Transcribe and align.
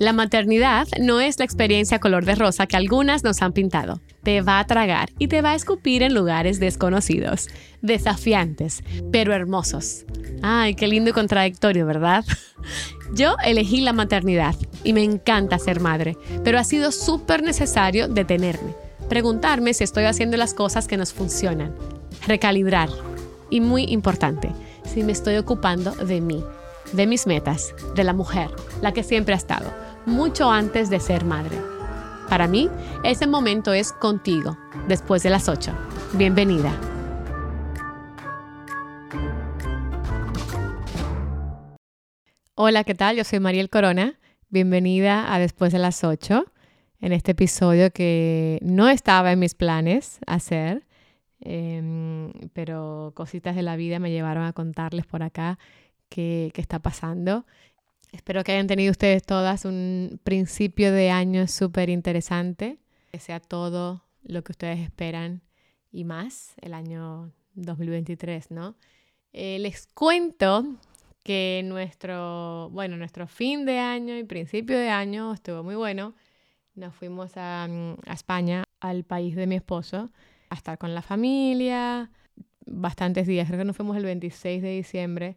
La 0.00 0.14
maternidad 0.14 0.88
no 0.98 1.20
es 1.20 1.38
la 1.38 1.44
experiencia 1.44 1.98
color 1.98 2.24
de 2.24 2.34
rosa 2.34 2.66
que 2.66 2.78
algunas 2.78 3.22
nos 3.22 3.42
han 3.42 3.52
pintado. 3.52 4.00
Te 4.22 4.40
va 4.40 4.58
a 4.58 4.66
tragar 4.66 5.10
y 5.18 5.28
te 5.28 5.42
va 5.42 5.50
a 5.50 5.54
escupir 5.54 6.02
en 6.02 6.14
lugares 6.14 6.58
desconocidos, 6.58 7.48
desafiantes, 7.82 8.82
pero 9.12 9.34
hermosos. 9.34 10.06
Ay, 10.40 10.74
qué 10.74 10.88
lindo 10.88 11.10
y 11.10 11.12
contradictorio, 11.12 11.84
¿verdad? 11.84 12.24
Yo 13.14 13.36
elegí 13.44 13.82
la 13.82 13.92
maternidad 13.92 14.54
y 14.84 14.94
me 14.94 15.04
encanta 15.04 15.58
ser 15.58 15.80
madre, 15.80 16.16
pero 16.44 16.58
ha 16.58 16.64
sido 16.64 16.92
súper 16.92 17.42
necesario 17.42 18.08
detenerme, 18.08 18.74
preguntarme 19.10 19.74
si 19.74 19.84
estoy 19.84 20.04
haciendo 20.04 20.38
las 20.38 20.54
cosas 20.54 20.88
que 20.88 20.96
nos 20.96 21.12
funcionan, 21.12 21.74
recalibrar 22.26 22.88
y 23.50 23.60
muy 23.60 23.84
importante, 23.84 24.50
si 24.90 25.02
me 25.02 25.12
estoy 25.12 25.36
ocupando 25.36 25.90
de 25.90 26.22
mí, 26.22 26.42
de 26.94 27.06
mis 27.06 27.26
metas, 27.26 27.74
de 27.94 28.04
la 28.04 28.14
mujer, 28.14 28.48
la 28.80 28.92
que 28.92 29.02
siempre 29.02 29.34
ha 29.34 29.38
estado, 29.38 29.70
mucho 30.06 30.50
antes 30.50 30.90
de 30.90 31.00
ser 31.00 31.24
madre. 31.24 31.56
Para 32.28 32.46
mí, 32.46 32.68
ese 33.04 33.26
momento 33.26 33.72
es 33.72 33.92
contigo, 33.92 34.56
después 34.88 35.22
de 35.22 35.30
las 35.30 35.48
8. 35.48 35.72
Bienvenida. 36.14 36.72
Hola, 42.54 42.84
¿qué 42.84 42.94
tal? 42.94 43.16
Yo 43.16 43.24
soy 43.24 43.40
Mariel 43.40 43.70
Corona. 43.70 44.18
Bienvenida 44.48 45.32
a 45.32 45.38
Después 45.38 45.72
de 45.72 45.78
las 45.78 46.04
8, 46.04 46.44
en 47.00 47.12
este 47.12 47.32
episodio 47.32 47.90
que 47.90 48.58
no 48.62 48.88
estaba 48.88 49.32
en 49.32 49.38
mis 49.38 49.54
planes 49.54 50.18
hacer, 50.26 50.84
em, 51.40 52.32
pero 52.52 53.12
cositas 53.14 53.56
de 53.56 53.62
la 53.62 53.76
vida 53.76 53.98
me 53.98 54.10
llevaron 54.10 54.44
a 54.44 54.52
contarles 54.52 55.06
por 55.06 55.22
acá 55.22 55.58
qué, 56.08 56.50
qué 56.52 56.60
está 56.60 56.80
pasando. 56.80 57.46
Espero 58.12 58.42
que 58.42 58.52
hayan 58.52 58.66
tenido 58.66 58.90
ustedes 58.90 59.22
todas 59.22 59.64
un 59.64 60.20
principio 60.24 60.92
de 60.92 61.10
año 61.10 61.46
súper 61.46 61.90
interesante, 61.90 62.78
que 63.12 63.20
sea 63.20 63.40
todo 63.40 64.04
lo 64.22 64.42
que 64.42 64.52
ustedes 64.52 64.80
esperan 64.80 65.42
y 65.92 66.04
más 66.04 66.54
el 66.60 66.74
año 66.74 67.32
2023, 67.54 68.50
¿no? 68.50 68.76
Eh, 69.32 69.58
les 69.60 69.86
cuento 69.86 70.64
que 71.22 71.62
nuestro, 71.64 72.68
bueno, 72.72 72.96
nuestro 72.96 73.26
fin 73.26 73.64
de 73.64 73.78
año 73.78 74.16
y 74.16 74.24
principio 74.24 74.76
de 74.76 74.88
año 74.88 75.32
estuvo 75.32 75.62
muy 75.62 75.76
bueno. 75.76 76.14
Nos 76.74 76.94
fuimos 76.94 77.36
a, 77.36 77.64
a 77.64 78.12
España, 78.12 78.64
al 78.80 79.04
país 79.04 79.36
de 79.36 79.46
mi 79.46 79.54
esposo, 79.54 80.10
a 80.48 80.54
estar 80.54 80.78
con 80.78 80.94
la 80.94 81.02
familia, 81.02 82.10
bastantes 82.66 83.26
días, 83.26 83.46
creo 83.46 83.58
que 83.58 83.64
nos 83.64 83.76
fuimos 83.76 83.96
el 83.96 84.04
26 84.04 84.62
de 84.62 84.70
diciembre 84.70 85.36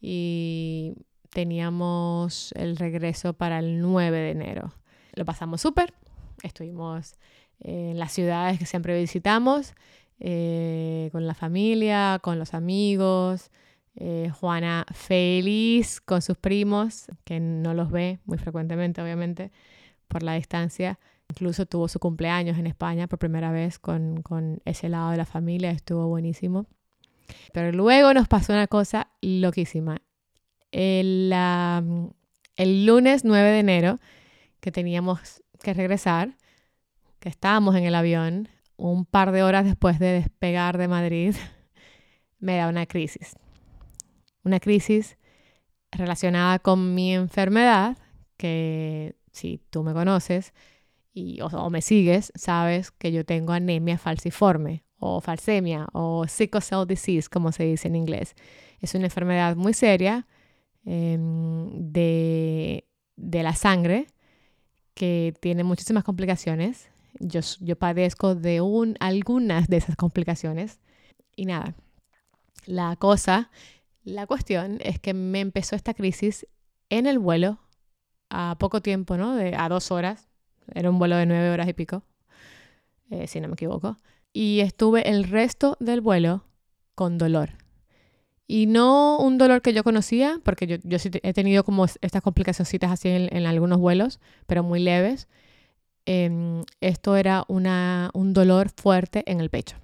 y 0.00 0.94
teníamos 1.30 2.52
el 2.52 2.76
regreso 2.76 3.32
para 3.32 3.58
el 3.58 3.80
9 3.80 4.16
de 4.16 4.30
enero. 4.30 4.74
Lo 5.14 5.24
pasamos 5.24 5.60
súper, 5.60 5.94
estuvimos 6.42 7.14
en 7.60 7.98
las 7.98 8.12
ciudades 8.12 8.58
que 8.58 8.66
siempre 8.66 8.98
visitamos, 8.98 9.74
eh, 10.18 11.08
con 11.12 11.26
la 11.26 11.34
familia, 11.34 12.20
con 12.22 12.38
los 12.38 12.54
amigos. 12.54 13.50
Eh, 13.96 14.30
Juana 14.40 14.86
feliz 14.94 16.00
con 16.00 16.22
sus 16.22 16.36
primos, 16.36 17.06
que 17.24 17.40
no 17.40 17.74
los 17.74 17.90
ve 17.90 18.20
muy 18.24 18.38
frecuentemente, 18.38 19.02
obviamente, 19.02 19.50
por 20.08 20.22
la 20.22 20.34
distancia. 20.34 20.98
Incluso 21.28 21.66
tuvo 21.66 21.88
su 21.88 21.98
cumpleaños 21.98 22.58
en 22.58 22.66
España 22.66 23.06
por 23.08 23.18
primera 23.18 23.52
vez 23.52 23.78
con, 23.78 24.22
con 24.22 24.60
ese 24.64 24.88
lado 24.88 25.10
de 25.10 25.16
la 25.16 25.26
familia, 25.26 25.70
estuvo 25.70 26.06
buenísimo. 26.08 26.66
Pero 27.52 27.72
luego 27.72 28.14
nos 28.14 28.28
pasó 28.28 28.52
una 28.52 28.66
cosa 28.66 29.10
loquísima. 29.20 30.02
El, 30.72 31.32
el 32.56 32.86
lunes 32.86 33.24
9 33.24 33.50
de 33.50 33.58
enero, 33.58 33.98
que 34.60 34.72
teníamos 34.72 35.42
que 35.62 35.74
regresar, 35.74 36.36
que 37.18 37.28
estábamos 37.28 37.76
en 37.76 37.84
el 37.84 37.94
avión, 37.94 38.48
un 38.76 39.04
par 39.04 39.32
de 39.32 39.42
horas 39.42 39.64
después 39.64 39.98
de 39.98 40.12
despegar 40.12 40.78
de 40.78 40.88
Madrid, 40.88 41.34
me 42.38 42.56
da 42.56 42.68
una 42.68 42.86
crisis. 42.86 43.36
Una 44.42 44.58
crisis 44.58 45.18
relacionada 45.92 46.58
con 46.58 46.94
mi 46.94 47.14
enfermedad, 47.14 47.98
que 48.36 49.16
si 49.32 49.60
tú 49.70 49.82
me 49.82 49.92
conoces 49.92 50.54
y, 51.12 51.40
o, 51.42 51.46
o 51.46 51.70
me 51.70 51.82
sigues, 51.82 52.32
sabes 52.34 52.90
que 52.90 53.12
yo 53.12 53.24
tengo 53.24 53.52
anemia 53.52 53.98
falciforme 53.98 54.84
o 54.98 55.20
falsemia 55.20 55.88
o 55.92 56.26
sickle 56.26 56.60
cell 56.60 56.86
disease, 56.86 57.28
como 57.28 57.52
se 57.52 57.64
dice 57.64 57.88
en 57.88 57.96
inglés. 57.96 58.34
Es 58.80 58.94
una 58.94 59.06
enfermedad 59.06 59.56
muy 59.56 59.74
seria 59.74 60.26
eh, 60.86 61.16
de, 61.18 62.88
de, 63.16 63.42
la 63.42 63.54
sangre 63.54 64.06
que 64.94 65.34
tiene 65.40 65.64
muchísimas 65.64 66.04
complicaciones. 66.04 66.88
Yo, 67.18 67.40
yo 67.60 67.76
padezco 67.76 68.34
de 68.34 68.60
un, 68.60 68.96
algunas 69.00 69.68
de 69.68 69.76
esas 69.78 69.96
complicaciones. 69.96 70.80
Y 71.36 71.46
nada, 71.46 71.74
la 72.66 72.96
cosa, 72.96 73.50
la 74.04 74.26
cuestión 74.26 74.78
es 74.82 74.98
que 74.98 75.14
me 75.14 75.40
empezó 75.40 75.76
esta 75.76 75.94
crisis 75.94 76.46
en 76.88 77.06
el 77.06 77.18
vuelo 77.18 77.58
a 78.30 78.56
poco 78.58 78.80
tiempo, 78.80 79.16
¿no? 79.16 79.34
De, 79.36 79.54
a 79.56 79.68
dos 79.68 79.90
horas. 79.90 80.28
Era 80.74 80.90
un 80.90 80.98
vuelo 80.98 81.16
de 81.16 81.26
nueve 81.26 81.50
horas 81.50 81.68
y 81.68 81.72
pico, 81.72 82.04
eh, 83.10 83.26
si 83.26 83.40
no 83.40 83.48
me 83.48 83.54
equivoco 83.54 83.96
y 84.32 84.60
estuve 84.60 85.08
el 85.08 85.24
resto 85.24 85.76
del 85.80 86.00
vuelo 86.00 86.44
con 86.94 87.18
dolor. 87.18 87.59
Y 88.52 88.66
no 88.66 89.16
un 89.18 89.38
dolor 89.38 89.62
que 89.62 89.72
yo 89.72 89.84
conocía, 89.84 90.40
porque 90.42 90.66
yo, 90.66 90.76
yo 90.82 90.98
sí 90.98 91.08
he 91.22 91.32
tenido 91.32 91.62
como 91.62 91.84
estas 91.84 92.20
complicaciones 92.20 92.90
así 92.90 93.08
en, 93.08 93.28
en, 93.36 93.46
algunos 93.46 93.78
vuelos, 93.78 94.18
pero 94.48 94.64
muy 94.64 94.80
leves. 94.80 95.28
Eh, 96.04 96.60
esto 96.80 97.14
era 97.14 97.44
una, 97.46 98.10
un 98.12 98.32
dolor 98.32 98.70
fuerte 98.70 99.22
en 99.30 99.40
el 99.40 99.50
pecho. 99.50 99.76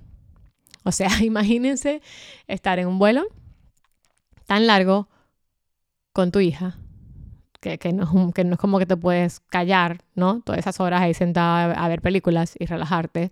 O 0.82 0.91
sea, 0.91 1.09
imagínense 1.22 2.03
estar 2.49 2.81
en 2.81 2.88
un 2.88 2.99
vuelo 2.99 3.28
tan 4.47 4.66
largo 4.66 5.09
con 6.12 6.32
tu 6.32 6.41
hija, 6.41 6.76
que, 7.60 7.78
que, 7.78 7.93
no, 7.93 8.32
que 8.34 8.43
no 8.43 8.55
es 8.55 8.59
como 8.59 8.81
que 8.81 8.87
te 8.87 8.97
puedes 8.97 9.38
callar, 9.38 10.03
¿no? 10.16 10.41
Todas 10.41 10.59
esas 10.59 10.81
horas 10.81 11.03
ahí 11.03 11.15
sentada 11.15 11.72
a 11.72 11.87
ver 11.87 12.03
películas 12.03 12.56
y 12.59 12.66
relajarte 12.66 13.31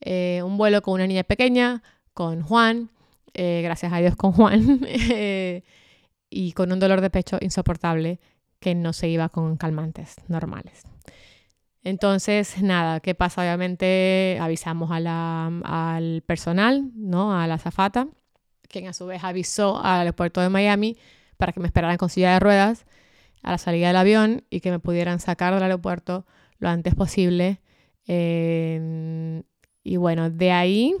eh, 0.00 0.40
un 0.42 0.56
vuelo 0.56 0.80
con 0.80 0.94
una 0.94 1.06
niña 1.06 1.24
pequeña, 1.24 1.82
con 2.14 2.40
Juan, 2.40 2.88
eh, 3.34 3.60
gracias 3.62 3.92
a 3.92 3.98
Dios 3.98 4.16
con 4.16 4.32
Juan, 4.32 4.80
eh, 4.86 5.62
y 6.30 6.52
con 6.52 6.72
un 6.72 6.80
dolor 6.80 7.00
de 7.00 7.10
pecho 7.10 7.38
insoportable 7.40 8.20
que 8.60 8.74
no 8.74 8.92
se 8.92 9.08
iba 9.08 9.28
con 9.28 9.56
calmantes 9.56 10.16
normales. 10.28 10.82
Entonces, 11.84 12.60
nada, 12.62 13.00
¿qué 13.00 13.14
pasa? 13.14 13.42
Obviamente 13.42 14.38
avisamos 14.40 14.90
a 14.90 15.00
la, 15.00 15.46
al 15.64 16.22
personal, 16.22 16.90
¿no? 16.94 17.38
A 17.38 17.46
la 17.46 17.58
zafata, 17.58 18.08
quien 18.68 18.88
a 18.88 18.92
su 18.92 19.06
vez 19.06 19.24
avisó 19.24 19.78
al 19.78 20.00
aeropuerto 20.00 20.40
de 20.40 20.48
Miami 20.48 20.96
para 21.36 21.52
que 21.52 21.60
me 21.60 21.66
esperaran 21.66 21.96
con 21.96 22.10
silla 22.10 22.32
de 22.32 22.40
ruedas 22.40 22.84
a 23.42 23.52
la 23.52 23.58
salida 23.58 23.86
del 23.86 23.96
avión 23.96 24.44
y 24.50 24.60
que 24.60 24.70
me 24.70 24.80
pudieran 24.80 25.20
sacar 25.20 25.54
del 25.54 25.62
aeropuerto 25.62 26.26
lo 26.58 26.68
antes 26.68 26.94
posible. 26.94 27.60
Eh, 28.06 29.42
y 29.84 29.96
bueno, 29.96 30.30
de 30.30 30.50
ahí, 30.50 30.94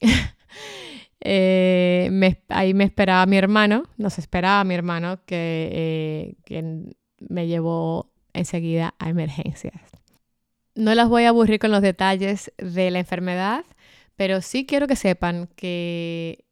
eh, 1.28 2.08
me, 2.12 2.40
ahí 2.48 2.72
me 2.72 2.84
esperaba 2.84 3.26
mi 3.26 3.36
hermano, 3.36 3.82
nos 3.96 4.16
esperaba 4.18 4.62
mi 4.62 4.74
hermano, 4.76 5.18
que, 5.26 5.70
eh, 5.72 6.36
que 6.44 6.94
me 7.18 7.48
llevó 7.48 8.12
enseguida 8.32 8.94
a 9.00 9.08
emergencias. 9.08 9.74
No 10.76 10.94
las 10.94 11.08
voy 11.08 11.24
a 11.24 11.30
aburrir 11.30 11.58
con 11.58 11.72
los 11.72 11.82
detalles 11.82 12.52
de 12.58 12.92
la 12.92 13.00
enfermedad, 13.00 13.64
pero 14.14 14.40
sí 14.40 14.66
quiero 14.66 14.86
que 14.86 14.94
sepan 14.94 15.48
que 15.56 16.44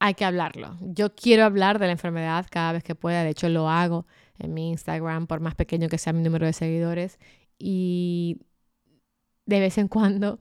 hay 0.00 0.14
que 0.14 0.24
hablarlo. 0.24 0.76
Yo 0.80 1.14
quiero 1.14 1.44
hablar 1.44 1.78
de 1.78 1.86
la 1.86 1.92
enfermedad 1.92 2.46
cada 2.50 2.72
vez 2.72 2.82
que 2.82 2.96
pueda, 2.96 3.22
de 3.22 3.30
hecho 3.30 3.48
lo 3.48 3.68
hago 3.68 4.04
en 4.40 4.52
mi 4.52 4.70
Instagram, 4.70 5.28
por 5.28 5.38
más 5.38 5.54
pequeño 5.54 5.88
que 5.88 5.98
sea 5.98 6.12
mi 6.12 6.22
número 6.24 6.44
de 6.44 6.54
seguidores, 6.54 7.20
y 7.56 8.40
de 9.46 9.60
vez 9.60 9.78
en 9.78 9.86
cuando 9.86 10.40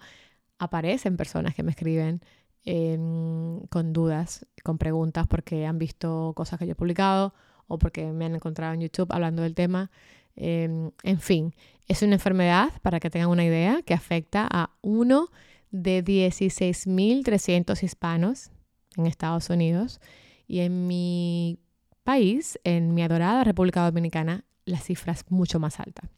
aparecen 0.58 1.16
personas 1.16 1.54
que 1.54 1.62
me 1.62 1.70
escriben 1.72 2.22
con 2.66 3.94
dudas, 3.94 4.46
con 4.64 4.78
preguntas 4.78 5.26
porque 5.28 5.66
han 5.66 5.80
visto 5.80 6.34
cosas 6.36 6.60
que 6.60 6.68
yo 6.68 6.74
he 6.74 6.76
publicado 6.76 7.34
o 7.68 7.80
porque 7.80 8.12
me 8.12 8.26
han 8.26 8.36
encontrado 8.36 8.74
en 8.74 8.82
YouTube 8.82 9.12
hablando 9.12 9.42
del 9.42 9.56
tema. 9.56 9.90
Eh, 10.36 10.92
en 11.04 11.20
fin, 11.20 11.56
es 11.88 12.02
una 12.04 12.14
enfermedad, 12.16 12.70
para 12.82 13.00
que 13.00 13.10
tengan 13.10 13.30
una 13.30 13.44
idea, 13.44 13.82
que 13.84 13.94
afecta 13.94 14.48
a 14.50 14.70
uno 14.82 15.30
de 15.72 16.04
16.300 16.04 17.84
hispanos 17.84 18.52
en 18.96 19.06
Estados 19.06 19.50
Unidos 19.50 20.00
y 20.48 20.60
en 20.60 20.88
mi 20.88 21.60
país, 22.04 22.60
en 22.64 22.94
mi 22.94 23.04
adorada 23.04 23.44
República 23.44 23.84
Dominicana, 23.86 24.46
la 24.66 24.80
cifra 24.80 25.14
es 25.14 25.26
mucho 25.30 25.60
más 25.60 25.80
alta. 25.80 26.10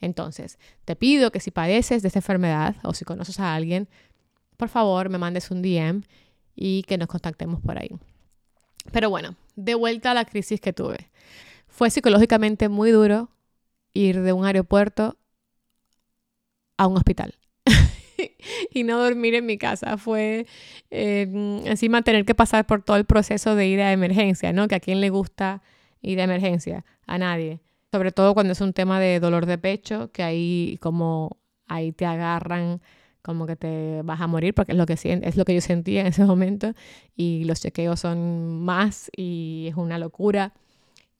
Entonces, 0.00 0.58
te 0.84 0.96
pido 0.96 1.30
que 1.30 1.40
si 1.40 1.50
padeces 1.50 2.02
de 2.02 2.08
esta 2.08 2.20
enfermedad 2.20 2.76
o 2.82 2.94
si 2.94 3.04
conoces 3.04 3.40
a 3.40 3.54
alguien, 3.54 3.88
por 4.56 4.68
favor 4.68 5.08
me 5.08 5.18
mandes 5.18 5.50
un 5.50 5.62
DM 5.62 6.02
y 6.54 6.82
que 6.84 6.98
nos 6.98 7.08
contactemos 7.08 7.60
por 7.60 7.78
ahí. 7.78 7.90
Pero 8.92 9.10
bueno, 9.10 9.36
de 9.56 9.74
vuelta 9.74 10.10
a 10.10 10.14
la 10.14 10.24
crisis 10.24 10.60
que 10.60 10.72
tuve. 10.72 11.10
Fue 11.68 11.90
psicológicamente 11.90 12.68
muy 12.68 12.90
duro 12.90 13.30
ir 13.92 14.20
de 14.20 14.32
un 14.32 14.44
aeropuerto 14.44 15.16
a 16.76 16.86
un 16.86 16.96
hospital. 16.96 17.34
y 18.70 18.84
no 18.84 18.98
dormir 19.02 19.34
en 19.34 19.46
mi 19.46 19.58
casa. 19.58 19.96
Fue 19.96 20.46
eh, 20.90 21.28
encima 21.64 22.02
tener 22.02 22.24
que 22.24 22.34
pasar 22.34 22.66
por 22.66 22.82
todo 22.82 22.96
el 22.96 23.04
proceso 23.04 23.54
de 23.54 23.66
ir 23.66 23.80
a 23.80 23.92
emergencia, 23.92 24.52
¿no? 24.52 24.68
Que 24.68 24.76
a 24.76 24.80
quién 24.80 25.00
le 25.00 25.10
gusta 25.10 25.62
ir 26.02 26.20
a 26.20 26.24
emergencia, 26.24 26.84
a 27.06 27.18
nadie. 27.18 27.60
Sobre 27.90 28.12
todo 28.12 28.34
cuando 28.34 28.52
es 28.52 28.60
un 28.60 28.72
tema 28.72 29.00
de 29.00 29.20
dolor 29.20 29.46
de 29.46 29.58
pecho, 29.58 30.10
que 30.12 30.22
ahí 30.22 30.78
como 30.80 31.38
ahí 31.66 31.92
te 31.92 32.06
agarran 32.06 32.82
como 33.24 33.46
que 33.46 33.56
te 33.56 34.02
vas 34.02 34.20
a 34.20 34.26
morir, 34.26 34.52
porque 34.52 34.72
es 34.72 34.78
lo 34.78 34.84
que, 34.84 34.92
es 34.92 35.36
lo 35.36 35.44
que 35.46 35.54
yo 35.54 35.60
sentía 35.62 36.02
en 36.02 36.08
ese 36.08 36.24
momento, 36.26 36.74
y 37.16 37.44
los 37.44 37.60
chequeos 37.60 38.00
son 38.00 38.60
más 38.62 39.10
y 39.16 39.66
es 39.70 39.76
una 39.76 39.98
locura. 39.98 40.52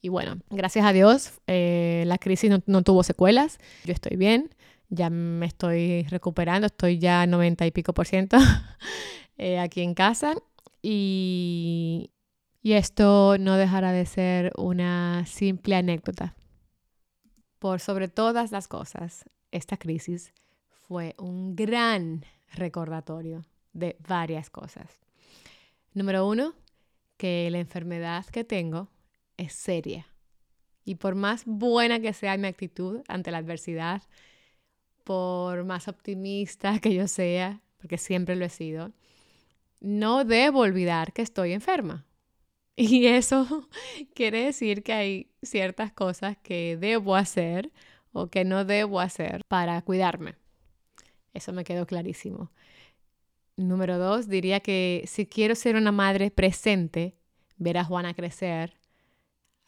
Y 0.02 0.10
bueno, 0.10 0.36
gracias 0.50 0.84
a 0.84 0.92
Dios, 0.92 1.40
eh, 1.46 2.04
la 2.06 2.18
crisis 2.18 2.50
no, 2.50 2.62
no, 2.66 2.82
tuvo 2.82 3.02
secuelas, 3.02 3.58
yo 3.86 3.94
estoy 3.94 4.18
bien, 4.18 4.50
ya 4.90 5.08
me 5.08 5.46
estoy 5.46 6.02
recuperando, 6.10 6.66
estoy 6.66 6.98
ya 6.98 7.26
90 7.26 7.66
y 7.66 7.70
pico 7.70 7.94
por 7.94 8.06
ciento 8.06 8.36
eh, 9.38 9.58
aquí 9.58 9.80
en 9.80 9.94
casa, 9.94 10.34
y, 10.82 12.10
y 12.62 12.74
esto 12.74 13.38
no 13.38 13.56
dejará 13.56 13.92
de 13.92 14.04
ser 14.04 14.52
una 14.58 15.24
simple 15.24 15.74
anécdota. 15.74 16.36
Por 17.58 17.80
sobre 17.80 18.08
todas 18.08 18.52
las 18.52 18.68
cosas, 18.68 19.24
esta 19.50 19.78
crisis 19.78 20.34
fue 20.88 21.14
un 21.18 21.56
gran 21.56 22.24
recordatorio 22.52 23.44
de 23.72 23.96
varias 24.06 24.50
cosas. 24.50 25.00
Número 25.92 26.26
uno, 26.26 26.54
que 27.16 27.48
la 27.50 27.58
enfermedad 27.58 28.26
que 28.26 28.44
tengo 28.44 28.88
es 29.36 29.52
seria. 29.52 30.06
Y 30.84 30.96
por 30.96 31.14
más 31.14 31.44
buena 31.46 32.00
que 32.00 32.12
sea 32.12 32.36
mi 32.36 32.46
actitud 32.46 33.02
ante 33.08 33.30
la 33.30 33.38
adversidad, 33.38 34.02
por 35.04 35.64
más 35.64 35.88
optimista 35.88 36.78
que 36.78 36.94
yo 36.94 37.08
sea, 37.08 37.60
porque 37.78 37.98
siempre 37.98 38.36
lo 38.36 38.44
he 38.44 38.50
sido, 38.50 38.92
no 39.80 40.24
debo 40.24 40.60
olvidar 40.60 41.12
que 41.12 41.22
estoy 41.22 41.52
enferma. 41.52 42.06
Y 42.76 43.06
eso 43.06 43.68
quiere 44.14 44.46
decir 44.46 44.82
que 44.82 44.92
hay 44.92 45.30
ciertas 45.42 45.92
cosas 45.92 46.36
que 46.38 46.76
debo 46.76 47.14
hacer 47.14 47.70
o 48.12 48.28
que 48.28 48.44
no 48.44 48.64
debo 48.64 48.98
hacer 48.98 49.44
para 49.46 49.80
cuidarme. 49.82 50.34
Eso 51.34 51.52
me 51.52 51.64
quedó 51.64 51.86
clarísimo. 51.86 52.50
Número 53.56 53.98
dos, 53.98 54.28
diría 54.28 54.60
que 54.60 55.04
si 55.06 55.26
quiero 55.26 55.54
ser 55.54 55.76
una 55.76 55.92
madre 55.92 56.30
presente, 56.30 57.16
ver 57.56 57.78
a 57.78 57.84
Juana 57.84 58.14
crecer, 58.14 58.74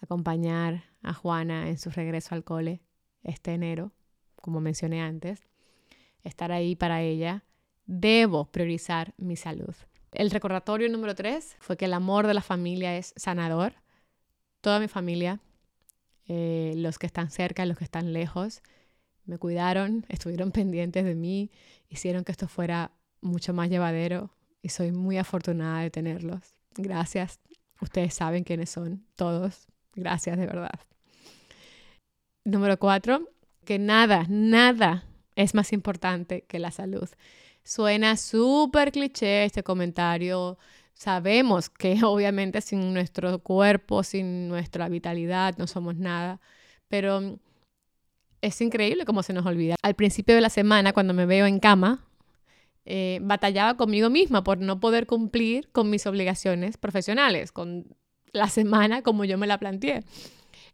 acompañar 0.01 0.85
a 1.03 1.13
Juana 1.13 1.69
en 1.69 1.79
su 1.79 1.91
regreso 1.91 2.35
al 2.35 2.45
cole 2.45 2.81
este 3.23 3.53
enero, 3.53 3.93
como 4.41 4.61
mencioné 4.61 5.03
antes, 5.03 5.41
estar 6.23 6.53
ahí 6.53 6.77
para 6.77 7.03
ella, 7.03 7.45
debo 7.87 8.47
priorizar 8.47 9.15
mi 9.17 9.37
salud. 9.37 9.75
El 10.13 10.31
recordatorio 10.31 10.89
número 10.89 11.15
tres 11.15 11.57
fue 11.61 11.77
que 11.77 11.85
el 11.85 11.95
amor 11.95 12.27
de 12.27 12.35
la 12.35 12.43
familia 12.43 12.97
es 12.97 13.13
sanador. 13.17 13.75
Toda 14.61 14.81
mi 14.81 14.89
familia, 14.89 15.41
eh, 16.27 16.73
los 16.77 16.99
que 16.99 17.07
están 17.07 17.31
cerca, 17.31 17.67
los 17.67 17.77
que 17.79 17.85
están 17.85 18.13
lejos, 18.13 18.63
me 19.27 19.39
cuidaron, 19.39 20.05
estuvieron 20.09 20.53
pendientes 20.53 21.05
de 21.05 21.15
mí, 21.15 21.51
hicieron 21.89 22.25
que 22.25 22.33
esto 22.33 22.49
fuera 22.49 22.93
mucho 23.21 23.53
más 23.53 23.69
llevadero 23.69 24.31
y 24.63 24.71
soy 24.71 24.93
muy 24.93 25.19
afortunada 25.19 25.81
de 25.81 25.91
tenerlos. 25.91 26.41
Gracias. 26.77 27.41
Ustedes 27.81 28.15
saben 28.15 28.45
quiénes 28.45 28.71
son, 28.71 29.05
todos. 29.17 29.67
Gracias 29.95 30.39
de 30.39 30.47
verdad. 30.47 30.81
Número 32.45 32.79
cuatro, 32.79 33.29
que 33.65 33.79
nada, 33.79 34.25
nada 34.29 35.05
es 35.35 35.55
más 35.55 35.73
importante 35.73 36.43
que 36.43 36.59
la 36.59 36.71
salud. 36.71 37.09
Suena 37.63 38.17
súper 38.17 38.93
cliché 38.93 39.45
este 39.45 39.63
comentario. 39.63 40.59
Sabemos 40.95 41.69
que 41.69 41.99
obviamente 42.05 42.61
sin 42.61 42.95
nuestro 42.95 43.41
cuerpo, 43.41 44.03
sin 44.03 44.49
nuestra 44.49 44.89
vitalidad, 44.89 45.57
no 45.59 45.67
somos 45.67 45.97
nada, 45.97 46.41
pero 46.89 47.39
es 48.43 48.61
increíble 48.61 49.05
cómo 49.05 49.23
se 49.23 49.33
nos 49.33 49.47
olvida. 49.47 49.77
Al 49.83 49.95
principio 49.95 50.35
de 50.35 50.41
la 50.41 50.51
semana, 50.51 50.93
cuando 50.93 51.15
me 51.15 51.27
veo 51.27 51.47
en 51.47 51.59
cama, 51.59 52.05
eh, 52.85 53.19
batallaba 53.23 53.77
conmigo 53.77 54.11
misma 54.11 54.45
por 54.45 54.59
no 54.59 54.79
poder 54.79 55.07
cumplir 55.07 55.69
con 55.73 55.91
mis 55.91 56.07
obligaciones 56.07 56.77
profesionales, 56.77 57.51
con 57.51 57.97
la 58.33 58.49
semana 58.49 59.03
como 59.03 59.25
yo 59.25 59.39
me 59.39 59.47
la 59.47 59.59
planteé. 59.59 60.05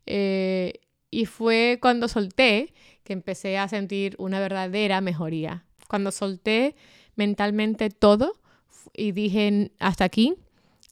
Eh, 0.07 0.75
y 1.11 1.27
fue 1.27 1.79
cuando 1.81 2.09
solté 2.09 2.75
que 3.05 3.13
empecé 3.13 3.59
a 3.59 3.69
sentir 3.69 4.15
una 4.19 4.41
verdadera 4.41 5.01
mejoría. 5.01 5.65
Cuando 5.89 6.11
solté 6.11 6.75
mentalmente 7.17 7.91
todo 7.91 8.35
y 8.95 9.13
dije 9.13 9.73
hasta 9.79 10.05
aquí, 10.05 10.35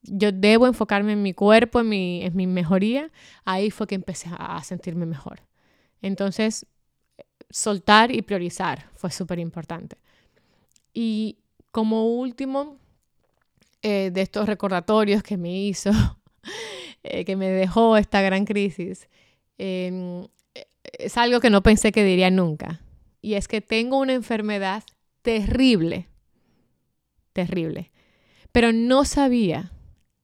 yo 0.03 0.33
debo 0.33 0.67
enfocarme 0.67 1.13
en 1.13 1.23
mi 1.23 1.35
cuerpo, 1.35 1.81
en 1.81 1.89
mi, 1.89 2.23
en 2.23 2.35
mi 2.37 2.47
mejoría, 2.47 3.11
ahí 3.45 3.71
fue 3.71 3.87
que 3.87 3.95
empecé 3.95 4.31
a 4.39 4.63
sentirme 4.63 5.07
mejor. 5.07 5.50
Entonces, 6.03 6.67
soltar 7.51 8.13
y 8.13 8.23
priorizar 8.23 8.89
fue 8.95 9.11
súper 9.11 9.39
importante. 9.39 9.97
Y 10.93 11.39
como 11.71 12.07
último 12.07 12.79
eh, 13.83 14.11
de 14.13 14.23
estos 14.23 14.47
recordatorios 14.47 15.23
que 15.23 15.37
me 15.37 15.57
hizo, 15.57 15.91
eh, 17.03 17.25
que 17.25 17.37
me 17.37 17.49
dejó 17.49 17.97
esta 17.97 18.21
gran 18.21 18.45
crisis, 18.45 19.09
em, 19.59 20.27
es 20.99 21.17
algo 21.17 21.41
que 21.41 21.51
no 21.51 21.63
pensé 21.63 21.93
que 21.93 22.05
diría 22.05 22.31
nunca. 22.31 22.81
Y 23.23 23.35
es 23.35 23.49
que 23.49 23.61
tengo 23.61 23.99
una 23.99 24.15
enfermedad 24.15 24.83
terrible, 25.23 26.09
terrible, 27.33 27.91
pero 28.53 28.73
no 28.73 29.05
sabía 29.05 29.73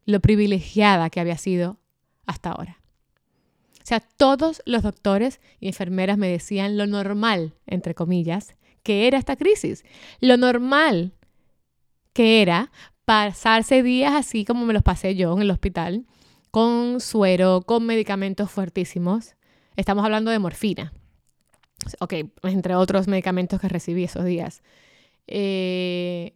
lo 0.06 0.20
privilegiada 0.20 1.10
que 1.10 1.20
había 1.20 1.36
sido 1.36 1.78
hasta 2.26 2.50
ahora. 2.50 2.80
Sea, 3.86 4.00
todos 4.00 4.62
los 4.66 4.82
doctores 4.82 5.40
y 5.60 5.68
enfermeras 5.68 6.18
me 6.18 6.26
decían 6.26 6.76
lo 6.76 6.88
normal, 6.88 7.54
entre 7.68 7.94
comillas, 7.94 8.56
que 8.82 9.06
era 9.06 9.16
esta 9.16 9.36
crisis. 9.36 9.84
Lo 10.18 10.36
normal 10.36 11.12
que 12.12 12.42
era 12.42 12.72
pasarse 13.04 13.84
días 13.84 14.12
así 14.12 14.44
como 14.44 14.66
me 14.66 14.72
los 14.72 14.82
pasé 14.82 15.14
yo 15.14 15.32
en 15.34 15.42
el 15.42 15.52
hospital, 15.52 16.04
con 16.50 17.00
suero, 17.00 17.62
con 17.64 17.86
medicamentos 17.86 18.50
fuertísimos. 18.50 19.36
Estamos 19.76 20.04
hablando 20.04 20.32
de 20.32 20.40
morfina. 20.40 20.92
Ok, 22.00 22.14
entre 22.42 22.74
otros 22.74 23.06
medicamentos 23.06 23.60
que 23.60 23.68
recibí 23.68 24.02
esos 24.02 24.24
días. 24.24 24.64
Eh, 25.28 26.34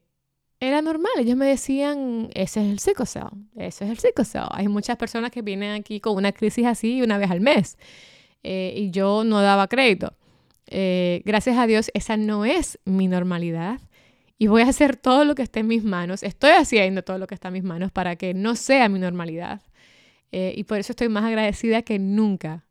era 0.60 0.82
normal. 0.82 1.12
Ellos 1.18 1.36
me 1.36 1.46
decían, 1.46 2.28
ese 2.34 2.60
es 2.60 2.70
el 2.70 2.78
psicocell, 2.78 3.30
ese 3.56 3.84
es 3.84 3.90
el 3.90 3.98
psicocell. 3.98 4.48
Hay 4.50 4.68
muchas 4.68 4.96
personas 4.96 5.30
que 5.30 5.42
vienen 5.42 5.72
aquí 5.72 6.00
con 6.00 6.16
una 6.16 6.32
crisis 6.32 6.66
así 6.66 7.02
una 7.02 7.18
vez 7.18 7.30
al 7.30 7.40
mes 7.40 7.78
eh, 8.42 8.74
y 8.76 8.90
yo 8.90 9.24
no 9.24 9.40
daba 9.40 9.68
crédito. 9.68 10.14
Eh, 10.66 11.22
gracias 11.24 11.56
a 11.58 11.66
Dios, 11.66 11.90
esa 11.94 12.16
no 12.16 12.44
es 12.44 12.78
mi 12.84 13.08
normalidad 13.08 13.80
y 14.38 14.46
voy 14.46 14.62
a 14.62 14.68
hacer 14.68 14.96
todo 14.96 15.24
lo 15.24 15.34
que 15.34 15.42
esté 15.42 15.60
en 15.60 15.66
mis 15.66 15.82
manos. 15.82 16.22
Estoy 16.22 16.52
haciendo 16.52 17.02
todo 17.02 17.18
lo 17.18 17.26
que 17.26 17.34
está 17.34 17.48
en 17.48 17.54
mis 17.54 17.64
manos 17.64 17.90
para 17.90 18.16
que 18.16 18.34
no 18.34 18.54
sea 18.54 18.88
mi 18.88 18.98
normalidad. 18.98 19.62
Eh, 20.32 20.54
y 20.56 20.64
por 20.64 20.78
eso 20.78 20.92
estoy 20.92 21.08
más 21.08 21.24
agradecida 21.24 21.82
que 21.82 21.98
nunca. 21.98 22.66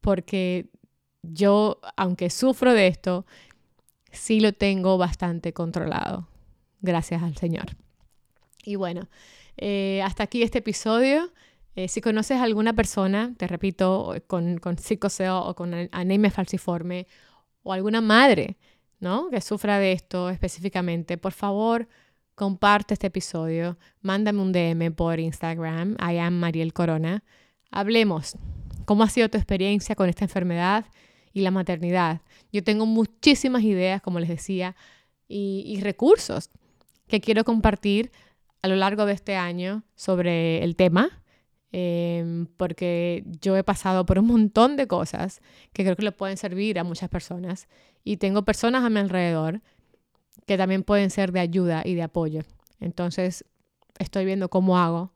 porque 0.00 0.66
yo, 1.22 1.80
aunque 1.96 2.30
sufro 2.30 2.72
de 2.74 2.86
esto, 2.88 3.26
sí 4.16 4.40
lo 4.40 4.52
tengo 4.52 4.98
bastante 4.98 5.52
controlado, 5.52 6.28
gracias 6.80 7.22
al 7.22 7.36
Señor. 7.36 7.66
Y 8.64 8.76
bueno, 8.76 9.08
eh, 9.56 10.02
hasta 10.04 10.24
aquí 10.24 10.42
este 10.42 10.58
episodio. 10.58 11.32
Eh, 11.76 11.88
si 11.88 12.00
conoces 12.00 12.38
a 12.38 12.42
alguna 12.42 12.72
persona, 12.72 13.34
te 13.36 13.46
repito, 13.46 14.14
con, 14.26 14.58
con 14.58 14.76
o 14.76 15.54
con 15.54 15.88
anemia 15.92 16.30
falciforme, 16.30 17.06
o 17.62 17.72
alguna 17.72 18.00
madre 18.00 18.56
¿no? 18.98 19.28
que 19.28 19.40
sufra 19.40 19.78
de 19.78 19.92
esto 19.92 20.30
específicamente, 20.30 21.18
por 21.18 21.32
favor, 21.32 21.86
comparte 22.34 22.94
este 22.94 23.08
episodio, 23.08 23.76
mándame 24.00 24.40
un 24.40 24.52
DM 24.52 24.92
por 24.94 25.20
Instagram, 25.20 25.96
I 26.00 26.18
am 26.18 26.34
Mariel 26.34 26.72
Corona. 26.72 27.22
Hablemos. 27.70 28.36
¿Cómo 28.86 29.02
ha 29.02 29.08
sido 29.10 29.28
tu 29.28 29.36
experiencia 29.36 29.96
con 29.96 30.08
esta 30.08 30.24
enfermedad? 30.24 30.86
y 31.36 31.42
la 31.42 31.50
maternidad. 31.50 32.22
Yo 32.52 32.62
tengo 32.64 32.86
muchísimas 32.86 33.62
ideas, 33.62 34.02
como 34.02 34.20
les 34.20 34.28
decía, 34.28 34.76
y, 35.28 35.78
recursos 35.80 36.50
que 37.08 37.20
quiero 37.20 37.44
compartir 37.44 38.12
a 38.62 38.68
lo 38.68 38.76
largo 38.76 39.06
de 39.06 39.12
este 39.12 39.36
año 39.36 39.82
sobre 39.94 40.62
el 40.62 40.76
tema, 40.76 41.22
em, 41.72 42.46
porque 42.56 43.24
yo 43.40 43.56
he 43.56 43.64
pasado 43.64 44.06
por 44.06 44.18
un 44.18 44.26
montón 44.26 44.76
de 44.76 44.86
cosas 44.86 45.40
que 45.72 45.84
creo 45.84 45.96
que 45.96 46.04
le 46.04 46.12
pueden 46.12 46.36
servir 46.36 46.78
a 46.78 46.84
muchas 46.84 47.08
personas 47.08 47.68
y 48.04 48.18
tengo 48.18 48.44
personas 48.44 48.84
a 48.84 48.90
mi 48.90 49.00
alrededor 49.00 49.62
que 50.46 50.56
también 50.56 50.84
pueden 50.84 51.10
ser 51.10 51.32
de 51.32 51.40
ayuda 51.40 51.82
y 51.84 51.94
de 51.94 52.02
apoyo. 52.02 52.42
Entonces, 52.80 53.44
estoy 53.98 54.24
viendo 54.24 54.48
cómo 54.48 54.78
hago 54.78 55.12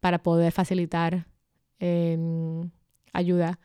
para 0.00 0.22
poder 0.22 0.52
facilitar 0.52 1.26
em, 1.78 2.70
ayuda 3.12 3.58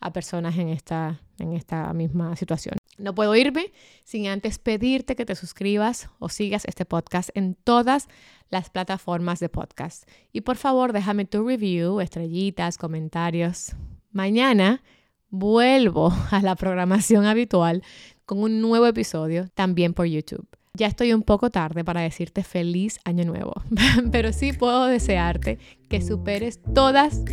a 0.00 0.12
personas 0.12 0.56
en 0.58 0.68
esta, 0.68 1.20
en 1.38 1.52
esta 1.52 1.92
misma 1.92 2.36
situación. 2.36 2.76
No 2.98 3.14
puedo 3.14 3.34
irme 3.36 3.72
sin 4.02 4.26
antes 4.26 4.58
pedirte 4.58 5.14
que 5.14 5.24
te 5.24 5.36
suscribas 5.36 6.10
o 6.18 6.28
sigas 6.28 6.64
este 6.64 6.84
podcast 6.84 7.30
en 7.34 7.54
todas 7.54 8.08
las 8.50 8.70
plataformas 8.70 9.38
de 9.38 9.48
podcast. 9.48 10.08
Y 10.32 10.40
por 10.40 10.56
favor, 10.56 10.92
déjame 10.92 11.24
tu 11.24 11.46
review, 11.46 12.00
estrellitas, 12.00 12.76
comentarios. 12.76 13.76
Mañana 14.10 14.82
vuelvo 15.30 16.12
a 16.30 16.42
la 16.42 16.56
programación 16.56 17.24
habitual 17.24 17.82
con 18.26 18.40
un 18.40 18.60
nuevo 18.60 18.86
episodio 18.86 19.48
también 19.54 19.94
por 19.94 20.06
YouTube. 20.06 20.46
Ya 20.74 20.86
estoy 20.86 21.12
un 21.12 21.22
poco 21.22 21.50
tarde 21.50 21.84
para 21.84 22.02
decirte 22.02 22.44
feliz 22.44 22.98
año 23.04 23.24
nuevo, 23.24 23.62
pero 24.12 24.32
sí 24.32 24.52
puedo 24.52 24.86
desearte 24.86 25.58
que 25.88 26.02
superes 26.02 26.60
todas 26.74 27.24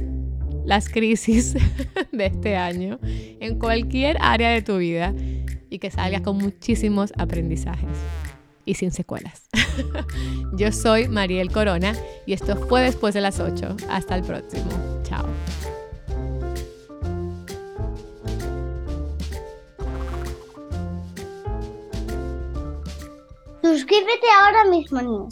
las 0.66 0.90
crisis 0.90 1.54
de 2.12 2.26
este 2.26 2.56
año 2.56 3.00
en 3.04 3.60
cualquier 3.60 4.18
área 4.20 4.50
de 4.50 4.62
tu 4.62 4.78
vida 4.78 5.14
y 5.70 5.80
que 5.80 5.92
salgas 5.92 6.22
con 6.22 6.38
muchísimos 6.38 7.14
aprendizajes 7.18 7.90
y 8.66 8.74
sin 8.74 8.92
secuelas. 8.92 9.48
Yo 10.58 10.72
soy 10.72 11.08
Mariel 11.08 11.52
Corona 11.52 11.94
y 12.26 12.34
esto 12.34 12.56
fue 12.56 12.82
después 12.82 13.14
de 13.14 13.22
las 13.22 13.40
8. 13.40 13.78
Hasta 13.90 14.16
el 14.16 14.24
próximo. 14.24 14.70
Chao. 15.04 15.26
Suscríbete 23.62 24.28
ahora 24.42 24.66
mismo 24.66 25.30